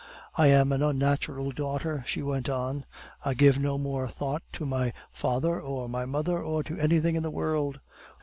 "I 0.35 0.47
am 0.47 0.71
an 0.71 0.81
unnatural 0.81 1.51
daughter!" 1.51 2.03
she 2.07 2.23
went 2.23 2.49
on. 2.49 2.85
"I 3.23 3.35
give 3.35 3.59
no 3.59 3.77
more 3.77 4.07
thought 4.07 4.41
to 4.53 4.65
my 4.65 4.93
father 5.11 5.61
or 5.61 5.87
my 5.87 6.05
mother, 6.07 6.41
or 6.41 6.63
to 6.63 6.79
anything 6.79 7.15
in 7.15 7.21
the 7.21 7.29
world. 7.29 7.79